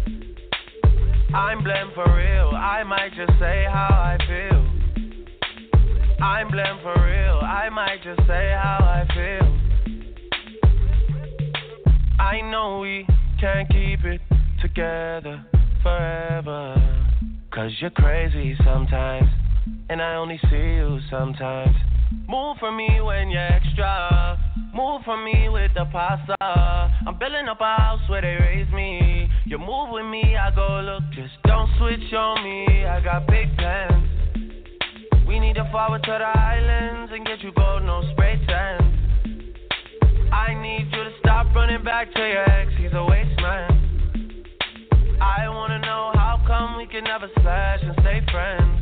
I'm 1.33 1.63
blamed 1.63 1.93
for 1.95 2.05
real, 2.13 2.49
I 2.49 2.83
might 2.83 3.13
just 3.15 3.31
say 3.39 3.65
how 3.71 3.87
I 3.89 4.17
feel. 4.27 4.65
I'm 6.21 6.51
blamed 6.51 6.81
for 6.83 6.93
real, 7.05 7.39
I 7.39 7.69
might 7.69 8.03
just 8.03 8.19
say 8.27 8.51
how 8.51 8.79
I 8.81 9.05
feel. 9.15 9.47
I 12.19 12.41
know 12.51 12.79
we 12.79 13.07
can't 13.39 13.69
keep 13.69 14.03
it 14.03 14.21
together 14.61 15.45
forever. 15.81 16.75
Cause 17.51 17.71
you're 17.79 17.91
crazy 17.91 18.55
sometimes 18.63 19.29
and 19.89 20.01
I 20.01 20.15
only 20.15 20.39
see 20.49 20.55
you 20.55 20.99
sometimes. 21.09 21.75
Move 22.27 22.57
for 22.59 22.71
me 22.71 22.99
when 23.01 23.29
you're 23.29 23.41
extra. 23.41 24.37
Move 24.73 25.01
for 25.05 25.21
me 25.21 25.49
with 25.49 25.71
the 25.75 25.85
pasta. 25.91 26.35
I'm 26.41 27.17
building 27.19 27.47
up 27.49 27.59
a 27.61 27.75
house 27.75 28.09
where 28.09 28.21
they 28.21 28.37
raise 28.41 28.71
me. 28.73 29.10
You 29.51 29.59
move 29.59 29.89
with 29.91 30.05
me, 30.05 30.37
I 30.37 30.49
go 30.55 30.79
look. 30.79 31.03
Just 31.11 31.35
don't 31.43 31.67
switch 31.77 32.13
on 32.13 32.41
me. 32.41 32.85
I 32.85 33.03
got 33.03 33.27
big 33.27 33.51
plans. 33.57 34.07
We 35.27 35.41
need 35.41 35.55
to 35.55 35.67
forward 35.73 36.03
to 36.03 36.11
the 36.23 36.39
islands 36.39 37.11
and 37.13 37.25
get 37.25 37.41
you 37.41 37.51
gold, 37.51 37.83
no 37.83 38.01
spray 38.13 38.39
tan. 38.47 38.79
I 40.31 40.53
need 40.53 40.87
you 40.93 41.03
to 41.03 41.11
stop 41.19 41.53
running 41.53 41.83
back 41.83 42.13
to 42.13 42.19
your 42.19 42.49
ex. 42.49 42.71
He's 42.77 42.93
a 42.93 43.03
waste 43.03 43.41
man. 43.41 44.15
I 45.19 45.49
wanna 45.49 45.79
know 45.79 46.13
how 46.15 46.41
come 46.47 46.77
we 46.77 46.87
can 46.87 47.03
never 47.03 47.27
slash 47.41 47.81
and 47.83 47.93
stay 47.99 48.21
friends. 48.31 48.79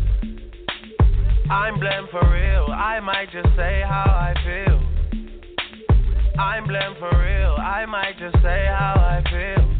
I'm 1.49 1.79
blamed 1.79 2.09
for 2.11 2.21
real. 2.29 2.67
I 2.69 2.99
might 2.99 3.31
just 3.31 3.49
say 3.57 3.81
how 3.81 4.05
I 4.05 4.35
feel. 4.45 4.79
I'm 6.39 6.67
blamed 6.67 6.97
for 6.99 7.09
real. 7.09 7.55
I 7.57 7.87
might 7.87 8.19
just 8.19 8.35
say 8.43 8.67
how 8.69 8.93
I 8.97 9.23
feel. 9.31 9.78